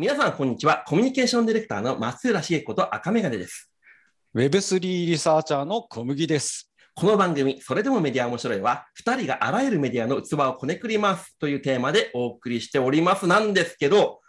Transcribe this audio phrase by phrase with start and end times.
[0.00, 0.82] 皆さん、こんにちは。
[0.86, 3.70] コミュニケーションディレクターの松浦茂子と赤メガネです。
[4.34, 6.72] Web3 リサーチャーの小麦です。
[6.94, 14.20] この番組、それでもメディア面白いは、2人があらゆるメディアの器をこねくりますというテーマでお送りしておりますなんですけど、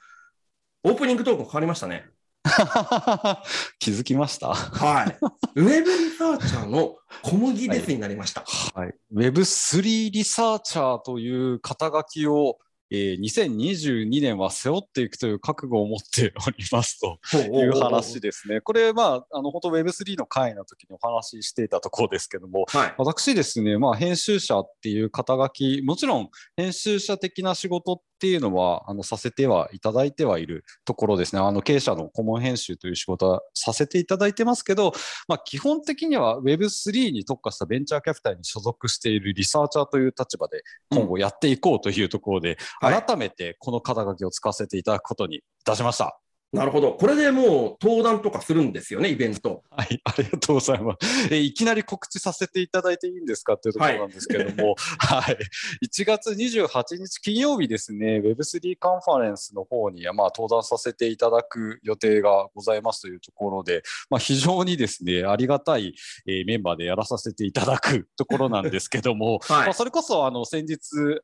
[0.84, 2.04] オープニングトーク変わりましたね。
[3.80, 4.54] 気づきました？
[4.54, 5.18] はい。
[5.56, 8.44] ウェブリサーチャーの小麦ですになりました。
[8.76, 8.94] はい。
[9.16, 12.58] Web3 リサーチャーという肩書きを、
[12.92, 18.60] えー2022年は背負っていくという覚悟を持っておりますという話ですね。
[18.60, 22.96] これ、まあ、あの、本当 Web3 の会の時にお話ししていたところですけども、はい。
[22.98, 34.94] 私ですね、まあ、編集者っていう肩書き、もちろん編集者的な仕事っていうのはあのさせてはいただいてはいるところですね、あの経営者の顧問編集という仕事はさせていただいてますけど、
[35.28, 46.20] まあ、基本的には Web3 に特化したベンチャーキャピタルに所属しているリサーチャーという立場で今後やっていこうというところで、はい改めてこの肩書きを使わせていただくことにいたしました。
[46.54, 46.94] なるほど。
[46.94, 49.64] これでもう登壇とかするんですよね、イベント。
[49.70, 51.34] はい、ありがとうございます。
[51.34, 55.38] えいきなり告知させていただいていいんですかっていうところなんですけれども、はい、
[55.86, 65.96] 1月28日金曜日ですね、Web3 カンファレンスの方に、まあ、登壇させていただく予定がございますというところで、まあ、非常にですね、ありがたい、
[66.28, 70.80] えーメンバーでやらさせていただくところなんですけども、 はいまあ、それこそあの先日、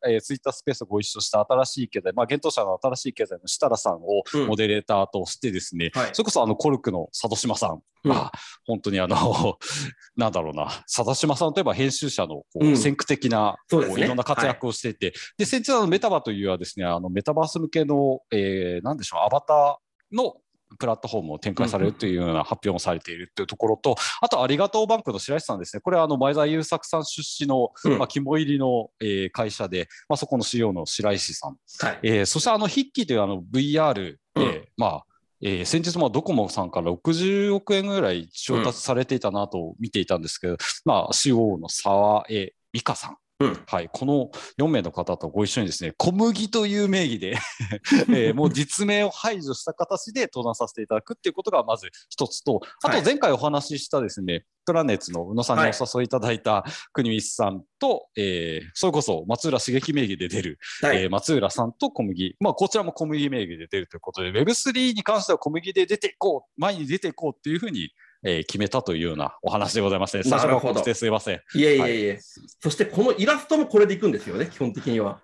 [0.07, 6.09] えー、ツイッタースペースをご一緒した新しい経済、まあ、現当社の新しい経済の設楽さんをうんモデレーターとしてですね、はい。
[6.13, 8.11] それこそあのコルクの佐渡島さんうん。
[8.11, 8.31] が、
[8.65, 9.57] 本当にあの、
[10.15, 12.77] なんだろうな、佐渡島さんといえば編集者のこううん。
[12.77, 13.87] 先駆的な、そうね。
[13.87, 14.95] こういろんな活躍をしてい。
[14.95, 20.37] て、で、先日あのメタバというはですね、あのメタバース向けの、えー、なんでしょう、アバターの
[20.79, 25.81] プラットフォームを展開されるというような発表もされているというところと、あと、ありがとうバンクの白石さんですね。
[25.81, 27.97] これは、あの、前澤友作さん出資の、うん。
[27.97, 31.57] まあ、肝入りの、えー会社で、まあ、そこの CEO の白石さん。
[31.85, 31.99] はい。
[32.03, 34.67] えーそして、あの、筆記というあの VR で、うん。
[34.77, 35.05] まあ、
[35.41, 43.17] えー先日もドコモさんから60億円ぐらい調達されていたなと見ていたんですけど、まあ、CEO の沢江美香さん。
[43.39, 43.57] うん。
[43.67, 47.37] はい、この4名の方とご一緒にですね、小麦という名義で、
[48.09, 52.99] えーもう実名を排除した形で登壇させていただくっていうことがまず一つと、あはい。
[52.99, 55.65] と前回お話ししたですね、プラネッツの宇野さんにお
[55.99, 61.03] 誘いいただいた国光さんと、えーそれこそ松浦茂樹名義で出る、はい。
[61.03, 67.91] えー松浦さんと小麦、まあ、こちらも小麦名義で出るということで、Web3 に関しては小麦で出ていこう、前に出ていこうっていうふうに、
[68.27, 71.41] えー決めたというようなお話でございまして、最初なるほどの告知ですいません。
[71.55, 72.19] いえいえいえ。
[72.61, 75.21] そしてこのイラストもこれでいくんですよね、基本的には。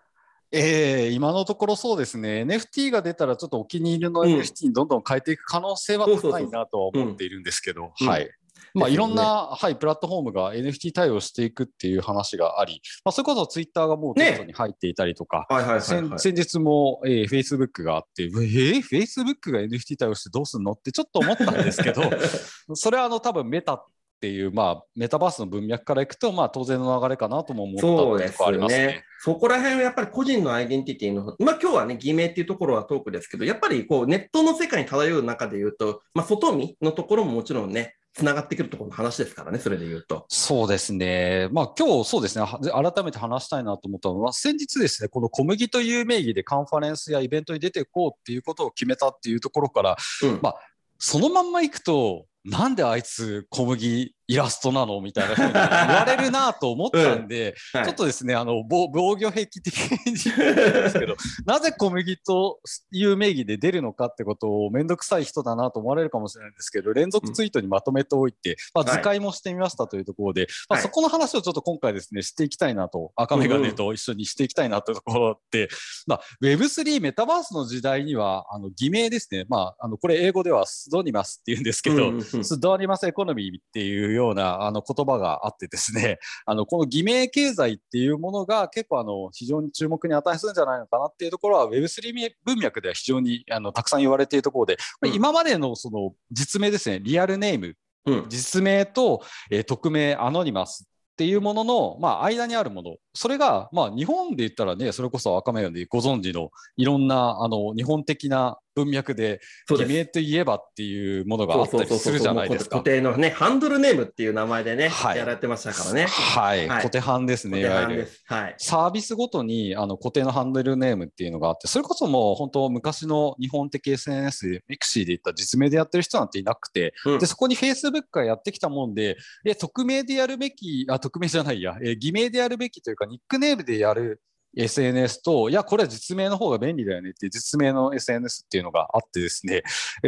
[0.51, 8.29] えー今のところそうですね、NFT が出たらちょっとお気に入りのうん NFT にどんどん変えていく可能性は高いなとは思っているんですけど、うんはい。
[8.73, 16.19] まあ、いろんな、はい、プラットフォームが NFT 対応していくっていう話があり、まあ、それこそツイッターがもうテストに入っていたりとか、はいはいはい、先はい。
[16.19, 20.71] 先日も、えー、Facebook があって、えー、Facebook が NFT 対応してどうすんの？
[20.71, 22.03] ってちょっと思ったんですけど、
[22.75, 23.85] それはあの多分メタっ
[24.23, 28.87] ていう、まあ、メタバースの文脈からいくと、まあ、当然の流れかなとも思ったところありますね。
[28.87, 29.03] ね。
[29.19, 40.25] そこら辺はやっぱり個人のアイデンティティの、まあ今日はね、偽名っていうところはトークですけど、やっぱりこうネットの世界に漂う中で言うと、まあ外見のところももちろんね、つながってくるところの話ですからね、それで言うと。
[40.29, 41.49] そうですね。
[41.51, 42.45] まあ今日そうですね。
[42.45, 42.59] は
[42.93, 50.39] 改めて話したいなと思ったのは、先日ですね、この小麦という名義でカンファレンスやイベントに出ていこうっていうことを決めたっていうところから、うん。
[50.41, 50.53] ま
[50.99, 55.01] そのまんまいくと、なんであいつ小麦イラストなの？
[55.01, 57.85] みたいなふうに言われるなと思ったんで、 はい。
[57.85, 59.67] ちょっとですね、あの、防防御壁的
[60.05, 62.59] にですけど、 なぜ小麦と
[62.91, 68.93] いう名義で出るのかってことをめんどくさい人だなと思われるかもしれないんですけど、連続ツイートにまとめておいて、まあ、はい。
[68.97, 70.83] 図解もしてみましたというところで、まあ、はい。
[70.83, 75.67] そこの話をちょっと今回ですね、していきたいなと、赤メガネと一緒にしていきたいなというところで、
[76.07, 82.45] まあ、Web3 メタバースの時代には、あの、偽名ですね、まあ、あの、これ英語ではスドニマスって言うんですけど、うんうんうん。
[82.45, 95.13] スドニマスエコノミーっていうようなあの言葉があってですね、 あのこの偽名経済っていうものが結構あの非常に注目に値するんじゃないのかなっていうところは Web3 文脈では非常にあのたくさん言われているところで、うん。
[95.13, 97.75] 今までのその実名ですね、リアルネーム、
[98.05, 98.25] うん。
[98.29, 109.39] 実名と、えー匿名 anonymous っていうものの、まあ、間にあるもの、それが、まあ、日本で言ったらね、それこそ赤メガネご存知のいろんなあの日本的な文脈で、
[109.69, 109.85] 偽。
[109.85, 112.83] 名といえばっていうものがあったりするじゃないですか固。
[112.83, 116.05] 定のね、ハンドルネームっていう名前でね、はいやられてましたからね。
[116.05, 118.07] はい、はいコテハンですね、いわゆる。
[118.25, 118.55] はい。
[118.57, 134.21] サービスごとにあの固定のハンドルネームっていうのがあって、それこそもう本当昔の日本的 SNS、 mixi で言った実名でやってる人なんていなくて、うんでそこに Facebook がやってきたもんで、え、匿名でやるべき、あ、匿名じゃないや、え、偽名でやるべきというか、ニックネームでやる
[134.55, 139.63] SNS と、いや、これは実名の方が便利だよねっていう実名の SNS っていうのがあってですね、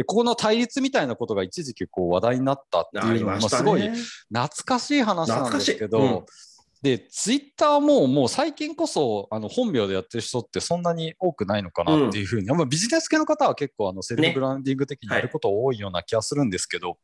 [0.06, 6.24] ここの対立みたいなことが一時期こう話題になったっていうのは、すごい懐かしい話なんですけど、うん、
[6.82, 16.98] で、ツイッターももう最近こそあの本名でやってる人ってそんなに多くないのかなっていうふうに、うん、ビジネス系の方は結構あのセルフブランディング的にやること多いような気がするんですけど、ねはい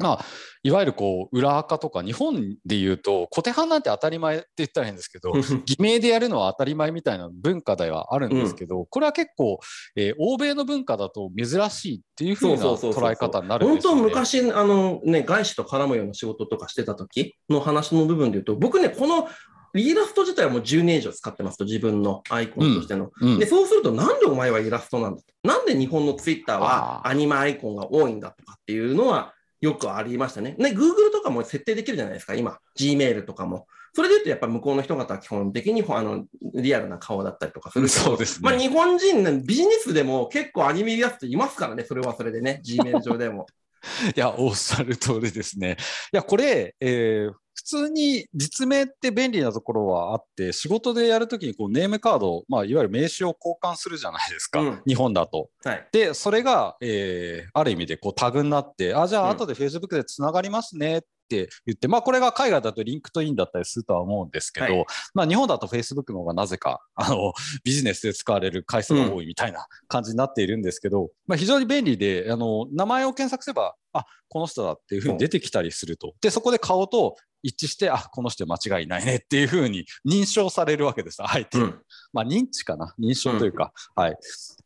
[0.00, 0.24] まあ、
[0.62, 5.32] いわゆるこう裏垢とか日本でいうと小手半なんて当たり前って言ったら変ですけど
[5.64, 9.60] 偽名でやるのは当たり前みたいな文化ではあるんですけど、うん、これは結構、
[9.96, 19.28] えー、欧米の文化だと珍しいっていうふうな捉え方になるんですよ、ね、本当昔あの、ね、外資と絡むような仕事とかしてた時の話の部分で言うと僕ねこの
[19.74, 23.12] イラスト自体はもう10年以上使ってますと、自分のアイコンとしての。
[23.20, 30.54] うんうん、で、そうすると、なんでお前はイラストなんだなんで日本のツイッターはアニメアイコンが多いんだとかっていうのは、よくありましたね。
[30.58, 32.58] ね、Google とかも設定できるじゃないですか、今。
[32.78, 33.66] Gmail とかも。
[33.92, 36.24] それで言うと、やっぱ向こうの人方は基本的にあの
[36.54, 43.46] リアルな顔だったりとかするそうです、ね、まあ日本人、ね、ビジネスでも結構アニメリアスっていますからね、それはそれでね、Gmail 上でも。
[44.16, 45.76] いや、おっしゃる通りですね。
[46.12, 55.50] いや、これ、えー、普通に実名って便利なところはあって、仕事でやるときにこうネームカード、まあ、いわゆる名刺を交換するじゃないですか、うん、日本だと。
[55.64, 61.00] はい、で、それが、えー、ある意味でこうタグになって、あ、じゃあ後で Facebook でつながりますねっ
[61.30, 67.32] って言って、まあ、これが海外だと LinkedIn だったりするとは思うんですけど、はい、まあ、日本だと Facebook の方がなぜかあの
[67.62, 76.14] ビジネスで使われる回数が多いみたいな感じになっているんですけど、うん、まあ、非常に便利であの名前を検索すればあこの人だっていうふうに出てきたりすると。
[76.20, 81.80] でそこで顔と一致してあこの人間違いないねっていうふうに認証されるわけですあえて、うん、
[82.12, 82.94] まあ、認知かな？
[83.00, 84.16] 認証というか、うん、はい。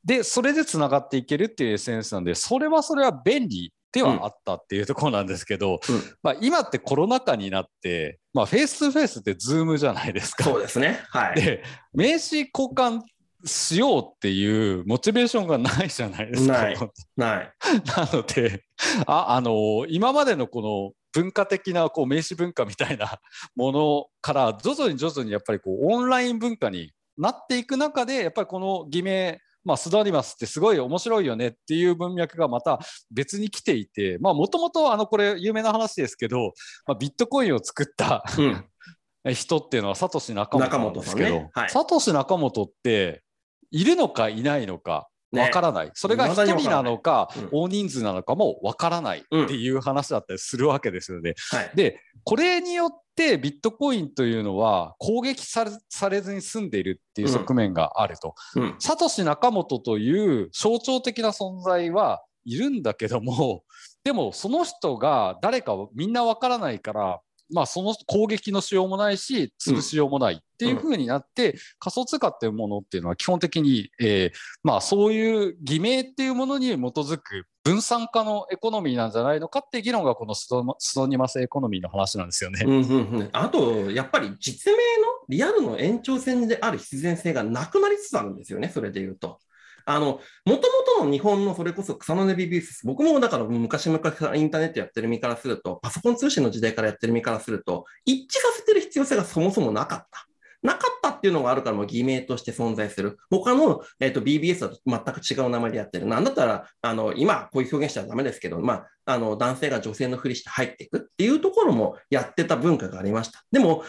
[0.04, 10.42] でそれでつながっていけるっていう SNS なんでそれはそれは便利ではあったっていうところなんですけど、うん、まあ、今ってコロナ禍になって、まあ、フェイス2フェイスってズームじゃないですか。
[10.42, 11.00] そうですね。
[11.10, 11.36] はい。
[11.36, 11.62] で、
[11.92, 13.02] 名刺交換
[13.44, 16.52] しようっていうモチベーションがないじゃないですか。
[16.52, 16.78] ない。
[17.16, 17.52] ない。
[17.96, 18.64] なので、
[19.06, 23.20] あ、あの、今までのこの文化的なこう名刺文化みたいな
[23.54, 32.78] ものから徐々に徐々にやっぱりこうオンライン文化になっていく中でやっぱりこの偽名まあ、スドリマスってすごい面白いよねっていう文脈がまた
[33.10, 36.52] 別に来ていて、まあ、もともと、あの、これ有名な話ですけど、
[36.86, 38.64] まあ、ビットコインを作った、うん、
[39.34, 43.22] 人っていうのはサトシ仲本なんですけど、サトシ仲本って
[43.70, 45.08] いるのかいないのか、
[45.40, 51.34] わからない、ね、それが1人なのか、うん、大人数なのかもわからないっていう話だったりするわけですよね。
[51.52, 58.34] うんはい、でこれによってビットコインというのは攻撃されされずに済んでいるっていう側面があると。
[58.78, 63.64] サトシ・ナカモトという象徴的な存在はいるんだけども
[64.04, 67.20] でもその人が誰かみんなわからないから
[67.52, 74.32] まあ、その攻撃のしようもないし、潰しようもないっていうふうになって、うん、仮想通貨っていうものっていうのは基本的に、えー、
[74.62, 82.62] まあ、そういう偽名っていうものに基づく分散化のエコノミーなんじゃないのかっていう議論がこのストニマスエコノミーの話なんですよね。
[82.66, 89.38] うんうんうん、あと、やっぱり実名のリアルの延長線である必然性がなくなりつつあるんですよね、それで言うと。
[89.86, 90.58] あの、もとも
[90.98, 93.98] との日本のそれこそ草の根ビビス、僕もだから昔々
[94.34, 100.26] インターネットやってる身からすると、パソコン通信の時代からやってる身からすると、一致させてる必要性がそもそもなかった。
[100.64, 103.18] なかったっていうのがあるからも偽名として存在する。
[103.30, 106.06] 他の、えーと、BBS だと全く違う名前でやってる。
[106.06, 113.44] なんだったら、あの今、こういう表現しちゃダメですけど、まあ、あの男性が女性のふりして入っていくっていうところもやってた文化がありました。
[113.52, 113.84] でも、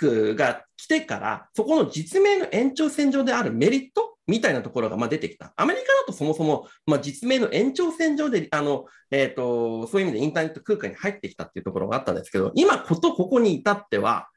[0.00, 5.52] Facebook が来てから、そこの実名の延長線上であるメリットみたいなところがま出てきた。
[5.56, 14.28] アメリカだとそもそも、ま実名の延長線上で、あの、えっ、ー、と、そういう意味でインターネット空間に入ってきたっていうところがあったんですけど、今ことここに至っては、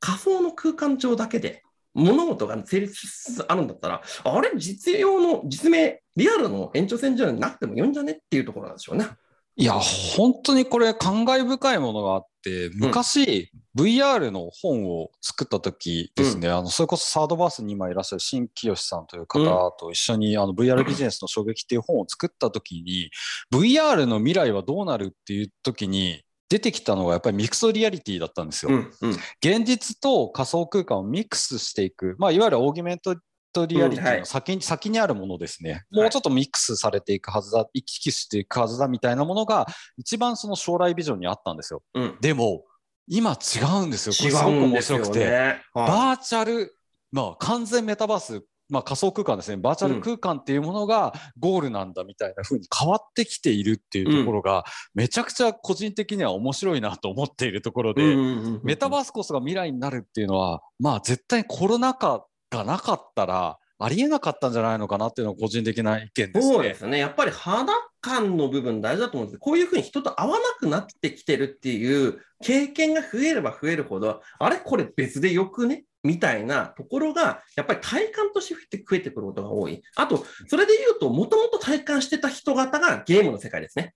[0.00, 1.62] 仮想の空間上だけで
[1.94, 9.06] 物事が成立しつつあるんだったら、あれ、実用の実名、リアルの延長線上になくてもいいんじゃねっていうところなんでしょうね。
[9.56, 23.10] いや、本当にこれ感慨深いものがあって、昔、うん、VR の本を作った時ですね、うん、あの、それこそサードバースに今いらっしゃる新清さんという方と一緒に、あの VR ビジネスの衝撃っていう本を作った時に、
[23.52, 28.72] VR の未来はどうなるっていう時に、出てきたのがやっぱり mixed reality だったんですよ。
[28.72, 39.66] うんうん、現実と仮想空間をミックスしていく、まあ、いわゆる augmented reality の先にうんはい、先にあるものですね、もうちょっとミックスされていくはずだ、行き来していくはずだみたいなものが、
[39.96, 41.82] 一番その将来ビジョンにあったんですよ。
[41.94, 42.64] うん、でも、
[43.08, 45.30] 今違うんですよ、これすごく面白くて、ね
[45.74, 46.76] はい、バーチャル、
[47.10, 49.58] まあ、完全メタバースまあ、仮想空間ですね。
[49.58, 58.16] バーチャル空間っていうものがゴールなんだみたいな風に変わってきているっていうところが、めちゃくちゃ個人的には面白いなと思っているところで、
[58.64, 62.24] メタバースこそが未来になるっていうのはまあ絶対コロナ禍
[62.58, 66.54] がなかったらありえなかったんじゃないのかなっていうのが個人的な意見ですね。
[66.54, 66.98] そうですね。
[66.98, 75.84] やっぱり肌感の部分大事だと思うんですこういうふうに人と会わなくなってきてるっていう経験が増えれば増えるほど、あれこれ別でよくね？
[76.04, 79.82] みたいなところが、やっぱり体感として増えてくることが多い。
[79.94, 83.94] あと、それで言うと、もともと体感してた人方がゲームの世界ですね。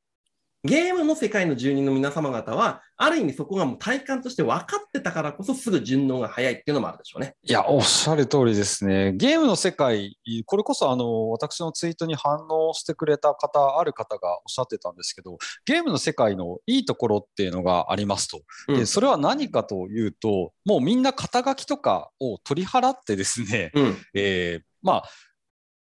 [0.66, 7.34] ゲームの世界の住人の皆様方は、ある意味そこがもう体感として分かってたからこそすぐ順応が早いっていうのもあるでしょうね。
[7.42, 9.12] いや、おっしゃる通りですね。
[9.14, 18.42] ゲームの世界、これこそあの、私のツイートに反応してくれた方、ある方がおっしゃってたんですけど、ゲームの世界のいいところっていうのがありますと。
[18.68, 25.04] で、それは何かというと、もうみんな肩書きとかを取り払ってですね、うん、えー、まあ、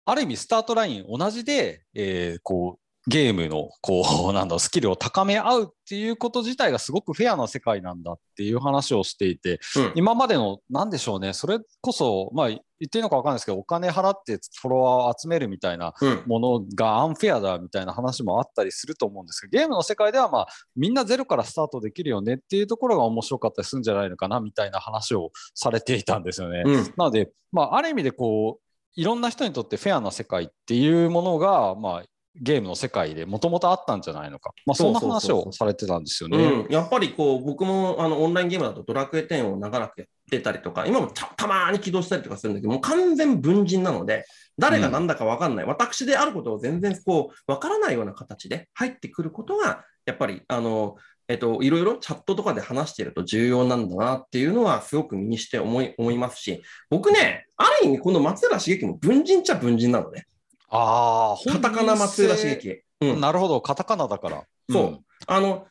[0.07, 15.95] ある意味スタートライン同じで、えー、こうゲームのこうなんだスキルを高め合うっていうこと自体がすごくフェアな世界なんだっていう話をしていて、うん、今までの何でしょうねそれこそまあ言っていいのか分かんないですけどお金払ってフォロワーを集めるみたいな
[16.27, 26.63] ものがアンフェアだみたいな話もあったりすると思うんですけどゲームの世界ではまあみんなゼロからスタートできるよねっていうところが面白かったりするんじゃないのかなみたいな話をされていたんですよね。
[26.65, 32.05] うん、なので、まあ、ある意味でこういろんな人にとってフェアな世界っていうものが、まあ、
[32.37, 36.67] ゲームの世界でもともとあったんじゃないのか、まあ、そんな話をされてたんですよね。
[36.71, 44.25] やっぱりこう僕もあのオンラインゲームだとドラクエ10を長らくやってたりとか、今もたたまに起動したりとかするんだけど、もう完全文人なので、
[44.59, 50.97] 誰が何だか分かんない、うん、私であることを全然こう分からないような形で入ってくることが、やっぱりあの、
[51.29, 60.27] えっと、いろいろチャットとかで話していると重要なんだなっていうのはすごく身にして思い思いますし、僕ね、ある意味この松浦茂樹も文人っちゃ文人なのね。
[60.71, 62.83] ああ、カタカナ松浦茂樹。
[63.01, 64.45] うん、なるほど、カタカナだから。
[64.71, 64.83] そう。
[64.85, 65.67] うん、あの、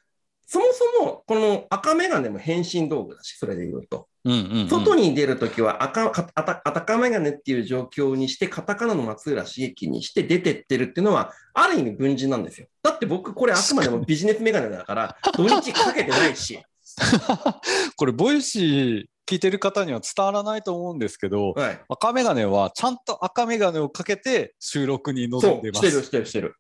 [0.46, 4.08] そもそも、この赤眼鏡も変身道具だし、それで言うと。
[4.26, 12.68] うんうんうん、外に出るときは赤赤眼鏡っていう状況にして、カタカナの松浦茂樹にして出てってるっていうのは、ある意味文人なんですよ。
[12.84, 16.60] だって僕、これあくまでもビジネス眼鏡だから、土日かけてないし。
[17.96, 25.88] これ、 Voicy 聞いてる方には伝わらないと思うんですけど、はい、赤眼鏡はちゃんと赤眼鏡をかけて収録に臨んでます。
[25.88, 26.56] してる、してる、してる。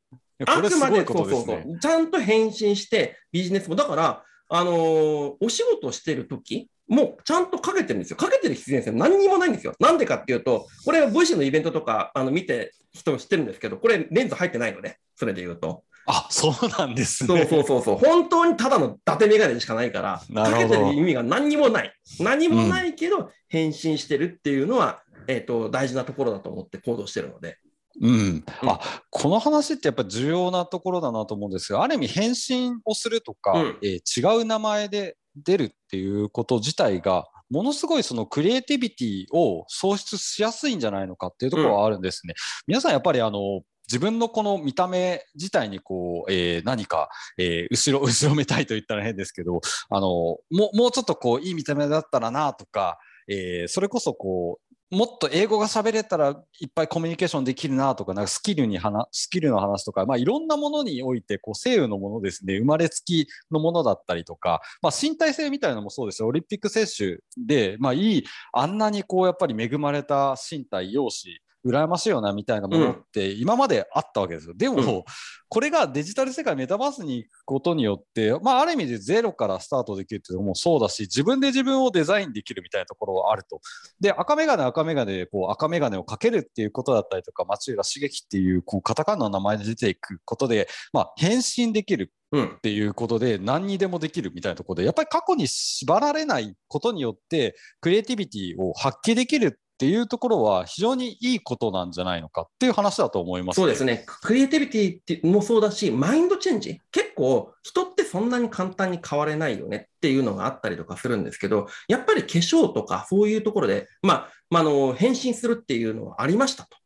[0.46, 1.80] あくまで、そうそうそう。
[1.80, 8.18] ちゃんと変身してビジネスも、だから、あのー、お仕事してる時もうちゃんとかけてるんですよ。
[8.18, 9.74] かけてる必然性何にもないんですよ。
[9.80, 15.84] なんでかっていうと、これは Voicy のイベントとかあの見て人知ってるんですけど、これレンズ入ってないので、それで言うと。
[16.12, 17.46] あ、そうなんですね。
[17.46, 17.98] そうそうそうそう。
[17.98, 21.94] 本当にただの伊達メガネしかないから、かけてる意味が何にもない。
[22.20, 27.60] 何もないけど、返信してるっていうのは、うん、えっ、ー、と、大事なところだと思って行動してるので。
[28.02, 42.32] うん、あこの話ってやっぱ重要なところだなと思うんですがある意味返信をするとか、うん、えー、違う名前で出るっていうこと自体がものすごいそのクリエイティビティを創出しやすいんじゃないのかっていうところはあるんですね。
[42.32, 42.36] うん、
[42.68, 56.30] 皆さんやっぱりあの自分のこの見た目自体にこう、えー、何か、えー、後ろ、 後ろめたいと言ったら変ですけど、あの、もう、もうちょっとこう、いい見た目だったらなとか、えー、それこそこう、もっと英語が喋れたら
[56.60, 66.28] いっぱいコミュニケーションできるなとか、なんかスキルに話、スキルの話とか、まあいろんなものにおいて、こう、西洋のものですね、生まれつきのものだったりとか、まあ身体性みたいなのもそうですよ。
[66.28, 74.54] オリンピック選手で、まあいい、あんなにこう、やっぱり恵まれた身体、容姿、羨ましいよなみたいなものって今まであったわけですよ。
[74.56, 75.06] でも、
[75.50, 83.60] これがデジタル世界メタバースに行くことによって、まあ、ある意味でゼロからスタートできるっていうのもそうだし自分で自分をデザインできるみたいなところはあると。
[84.00, 104.04] で赤眼鏡赤眼鏡でこう赤眼鏡をかけるっていうことだったりとか町浦茂樹っていうこうカタカナの名前で出ていくことで、まあ、変身できるっていうことで、何にでもできるみたいなところでやっぱり過去に縛られないことによってクリエイティビティを発揮できるっていうところは非常にいいことなんじゃないのかっていう話だと思います、そうですね。
[104.06, 106.82] クリエイティビティもそうだし、マインドチェンジ。
[106.92, 116.78] 結構人ってそんなに簡単に変われないよねっていうのがあったりとかするんですけど、やっぱり化粧とかそういうところで、まあ、まあ、の変身するっていうのはありましたと。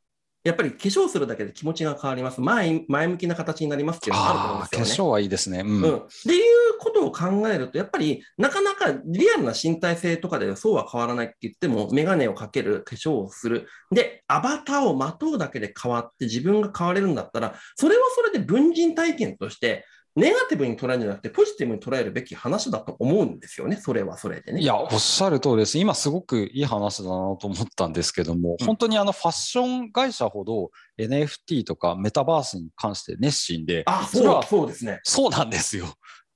[0.44, 2.42] やっぱり化粧するだけで気持ちが変わります。
[2.42, 4.86] 前前向きな形になりますっていうのがあると思うんですよね。
[4.86, 5.60] 化粧はいいですね。
[5.60, 5.68] うん。
[5.84, 13.70] うん、っていうことを考えると、やっぱりなかなかリアルな身体性とかでそうは変わらないって言っても、メガネをかける、化粧をする。
[13.90, 24.62] で、アバターをまとうだけで変わって自分が変われるんだったら、それはそれで文人体験としてネガティブに捉えるんじゃなくて、ポジティブに捉えるべき話だと思うんですよね、それはそれでね。
[24.62, 25.80] いや、おっしゃる通りです。
[25.80, 35.00] 今すごくいい話だなと思ったんですけども、うん本当にあのファッション会社ほど NFT とかメタバースに関して熱心で、あ、それはそうですね。
[35.04, 35.88] そうなんですよ。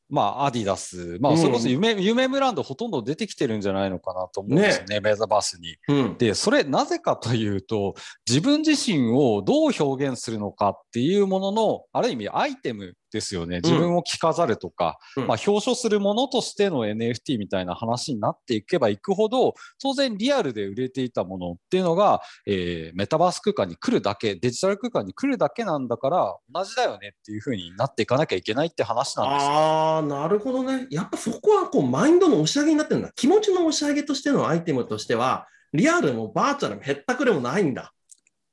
[0.10, 5.76] まあ、アディダス、まあ、うんそれこそ夢、夢ブランドほとんど出てきてるんじゃないのかなと思うんですよね、メタバースに。
[5.90, 6.18] うん。
[6.18, 7.96] で、それなぜかというと、
[8.28, 13.62] 自分自身をどう表現するのかっていうものの、ある意味アイテムですよね。
[13.64, 30.88] 自分を着飾るとか、うんまあ、表彰するものとしての NFT みたいな話になっていけばいくほど、当然リアルで売れていたものっていうのが、えーメタバース空間に来るだけ、デジタル空間に来るだけなんだから、同じだよねっていうふうになっていかなきゃいけないって話なんですあ、なるほどね。
[30.90, 33.12] やっぱそこはこうマインドの押し上げになってるんだ。
[33.16, 37.94] 気持ちの押し上げとしてのアイテムとしては、リアルもバーチャルもへったくれもないんだ。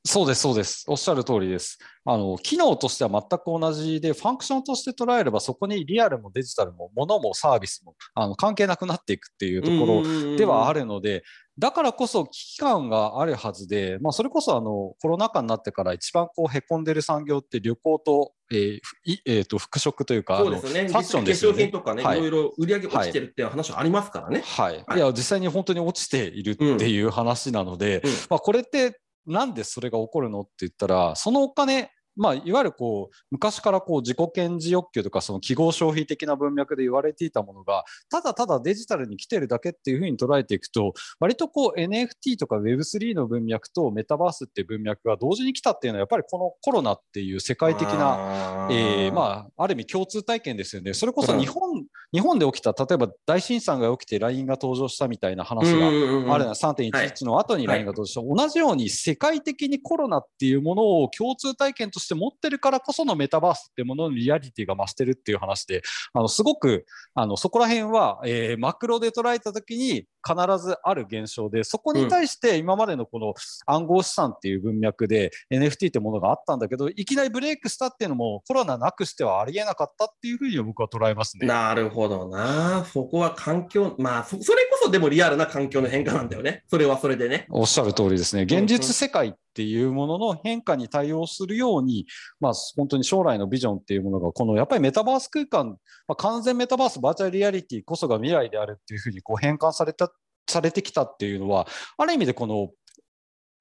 [0.07, 0.85] そうです、そうです。
[0.87, 1.79] おっしゃる通りです。
[2.05, 10.75] あの、機能としては全く同じで、ファンクションとして捉えれば、そこにリアルもデジタルも、物もサービスも、あの、関係なくなっていくっていうところではある。
[10.75, 11.25] るので、
[11.59, 18.81] だからこそ危機感があるはずで、まあ、それこそあのコロナ禍になってから一番こうへこんでる産業って旅行と,、えー
[19.25, 20.89] えーと服飾というか、そうですよね。
[20.89, 21.73] ファッションですよね化粧品。
[21.73, 24.43] とかね、はいいろいろ売り上げ落ちてるっていう話はありますからね。
[24.45, 30.41] はい、はいいや実際に本当に落ちているっていう話なので、うんまあ、これってなんでそれが起こるの？
[30.41, 50.95] って言ったらそのお金まあ、いわゆるこう昔からこう自己顕示欲求とかその記号消費的な文脈で言われていたものがただただデジタルに来てるだけっていうふうに捉えていくと割とこう NFT とか Web3 の文脈とメタバースっていう文脈が同時に来たっていうのはやっぱりこのコロナっていう世界的ななえーまあ、ある意味共通体験ですよね。
[50.95, 51.84] それこそ日本,、
[52.15, 73.35] 日本で起きた、例えば大震災が起きて LINE が登場したみたいな話があるのは3.11の後に LINE が登場した、同じように世界的にコロナっていうものを共通体験として持ってるからこそのメタバースっていうもののリアリティが増してるっていう話で、あのすごくあのそこら辺は、えーマクロで捉えたときに必ずある現象で、そこに対して今までのこの
[73.67, 81.47] 暗号資産っていう文脈で NFT ってものがあったんだけど、いきなりブレイクしたっていうのもコロナなくしてはありえなかったっていうふうに僕は捉えますね。
[81.47, 82.85] なるほどな。
[82.85, 86.65] そこは環境、まあそ、それこそでもリアルな環境の変化なんだよね。
[86.69, 87.47] それはそれでね。
[87.51, 88.43] おっしゃる通りですね。
[88.43, 92.07] 現実世界っていうものの変化に対応するように、
[92.41, 100.13] まあ、本当に将来のビジョンっていうものが、このやっぱりメタバース空間、まあ、完全メタバース、バーチャルリアリティこそが未来であるっていうふうにこう変換された、
[100.49, 102.71] されてきたっていうのは、ある意味でこの、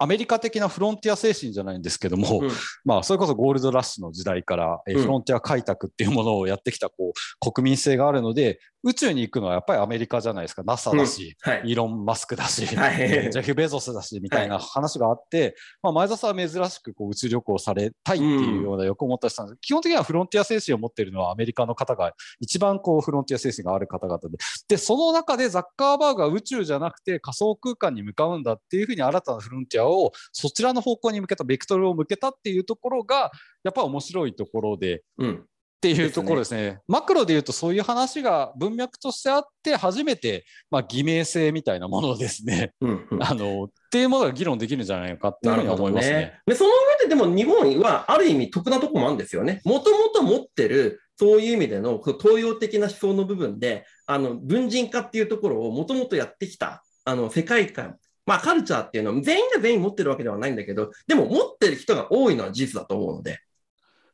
[0.03, 2.49] アメリカ的なフロンティア精神じゃないんですけども、うん。
[2.83, 11.61] まあ、それこそゴールドラッシュの時代から、えフロンティア開拓っていうものをやってきたこう国民性があるので、宇宙に行くのはやっぱりアメリカじゃないですか、NASA だし、はい。
[11.63, 12.97] イーロン・マスクだし、はい。
[12.99, 22.11] えージェフ・ベゾスだしみたいな話があって、まあ、前澤さんは珍しくこう宇宙旅行されたいっていうような欲を持った人なんです、基本的にはフロンティア精神を持っているのはアメリカの方が
[22.41, 24.37] 一番こうフロンティア精神がある方々で。
[24.67, 29.92] でその中でザッカーバーグが宇宙じゃなくて仮想空間に向かうんだっていうふうに新たなフロンティアを
[30.31, 33.31] そちらの方向に向けたベクトルを向けたっていうところが
[33.63, 35.45] やっぱり面白いところでうん。
[35.83, 36.79] っていうところですね。
[36.87, 43.07] マクロで言うとそういう話が文脈としてあって初めて、まあ、偽名性みたいなものをですね、うん。
[43.11, 46.39] うん あのっていうものが議論できるんじゃないのかっていうふうには思いますね。
[46.47, 49.61] で、その上ででも日本はある意味得なとこもあるんですよね。
[49.65, 63.39] もともと持ってる、そういう意味での東洋的な思想の部分で、あの、文人化っていうところをもともとやってきた、あの、世界観、まあカルチャーっていうのは全員が全員持ってるわけではないんだけど、でも持ってる人が多いのは事実だと思うので。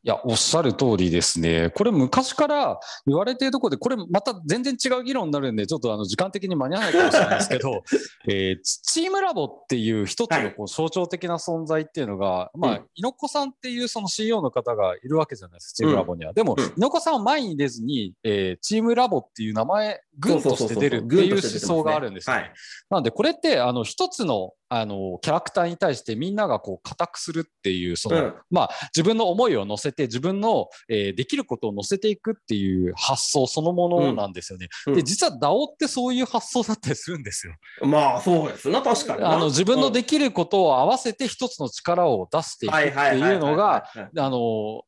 [0.01, 1.71] いや、おっしゃる通りですね。
[1.71, 7.83] これ昔から言われているところで、これまた全然違う議論になるんで、ちょっとあの時間的に間に合わないかもしれないですけど、
[8.29, 16.31] えーチームラボっていう一つのこう象徴的な存在っていうのが、まあうん、猪子さんっていうその CEO の方がいるわけじゃないですか、チームラボには。
[16.31, 16.63] でも、うん。
[16.77, 22.41] 猪子さんは前に出ずに、えーチームラボっていう名前、軍として出るって軍いう思想があるんですよね。
[22.43, 22.53] はい。
[22.89, 34.69] なんでこれってあの一つのあのキャラクターに対してみんながこう固くするっていうその、うんまあ、自分の思いを乗せて自分の、えーできることを乗せていくっていう発想そのものなんですよね。
[34.87, 37.55] うんで実は DAO ってそういう発想だったりするんですよ。
[37.81, 39.31] まあそうですな、確かにな。
[39.31, 43.85] あの自分のうんできることを合わせて一つの力を出していくってはいうのが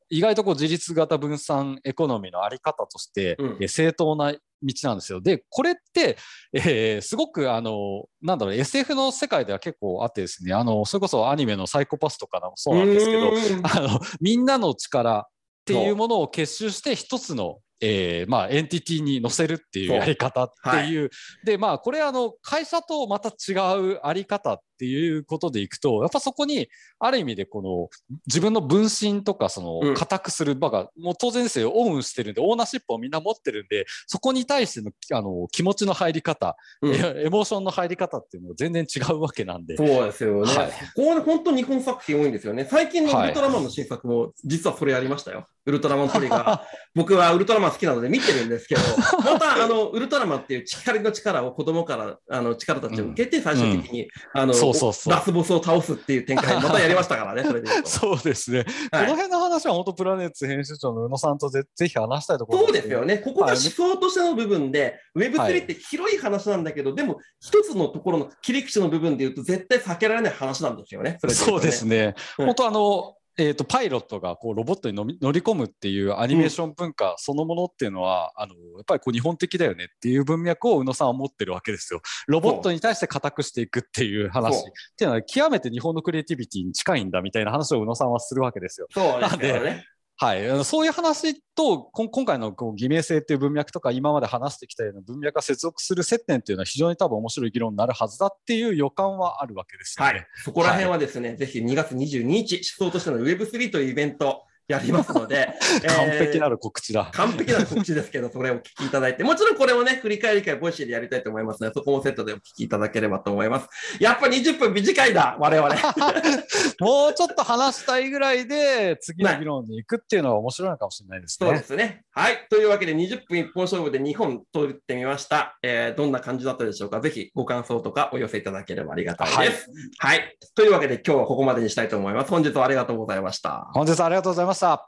[0.10, 4.34] 意外とこう自立型分散エコノミーのあり方として、うんえー正当な
[4.64, 5.22] 道なんですよ。
[5.22, 6.18] で、これって、
[6.54, 13.32] えーすごく、あの、なんだろう、SF の世界では結構あってですね、あの、それこそアニメのサイコパスとかもそうなんですけど、
[13.64, 15.26] あの、みんなの力っ
[15.66, 21.10] ていうものを結集して一つの、えーまあ、エンティティに乗せるっていうやり方っていう。
[21.44, 26.68] で、まあ、これ、あの、会社とまた違うあり方っていうことでいくと、やっぱそこに、
[26.98, 27.90] ある意味でこの
[28.26, 39.78] 自分の分身とか、その固くする場が、もう当然ですよ、オンしてるんで、オーナーシップをみんな持ってるんで、そこに対してのあの気持ちの入り方、うん、エモーションの入り方っていうのは全然違うわけなんで。
[39.78, 40.52] そうですよね。
[40.52, 42.68] はい、ここは本当日本作品多いんですよね。
[42.68, 45.46] 最近のウルトラマンの新作も、実はそれやりましたよ。
[45.66, 46.60] ウルトラマントリガー。
[46.96, 48.82] 僕はウルトラマン好きなので見てるんですけど、
[49.24, 58.66] また、あの、ウルトラマンっていう光の力を子供から、あの、力たちを受けて、最終的に、うん、あのそうそうそう、ラスボスを倒すっていう展開、またやりましたからね、 それでそうですね。
[58.92, 63.18] はい、この辺の話は本当、プラネッツ編集長の宇野さんとぜぜひ話したいところそうですよね。
[63.18, 71.18] ここが思想としての部分で、Web3 って広い話なんだけど、でも、一つのところの切り口の部分で言うと、絶対避けられない話なんですよね。
[71.22, 72.16] そねそうですね。
[72.38, 82.02] 本当あの、えーと、パイロットがこうロボットに乗り込むっていうアニメーション文化そのものっていうのは、うん、あのやっぱりこう日本的だよねっていう文脈を宇野さんは持ってるわけですよ。
[82.28, 84.62] ロボットに対して固くしていくっていう話っ
[84.96, 88.88] ていうのは極めて日本のクリエイティビティに近いんだみたいな話を宇野さんはするわけですよ。
[88.92, 89.86] そうですね。
[90.24, 100.12] はい、そういう話と今回のこう偽名性っていう文脈とか今まで話してきたような文脈が接続する接点っていうのは非常に多分面白い議論になるはずだっていう予感はあるわけですよね。
[100.12, 105.54] はい、そこら辺はですね、はい、ぜひ2月22日、思想としての Web3 というイベント、やりますので、
[105.86, 107.10] 完璧なる告知だ。
[107.14, 113.68] 完璧なる告知ですけど、それをお聞きいただいて、もちろんこれをね、振り返り会、 Voicy でやりたいと思いますので、そこもセットでお聞きいただければと思います。
[114.00, 115.70] やっぱ20分短いだ、我々。
[116.80, 121.48] もうちょっと話したいぐらいで、次の議論に行くっていうのは面白いのかもしれないですね。
[121.48, 122.04] そうですね。
[122.12, 122.48] はい。
[122.50, 125.58] というわけで、20分一本勝負で2本撮ってみました。
[125.62, 127.02] えー、どんな感じだったでしょうか。
[127.02, 129.70] ぜひご感想とかお寄せいただければありがたいです。
[130.00, 130.38] はい、はい。
[130.56, 132.32] というわけで、今日はここまでにしたいと思います。
[132.32, 133.70] 本日はありがとうございました。
[133.74, 134.61] 本日はありがとうございました。
[134.64, 134.88] up.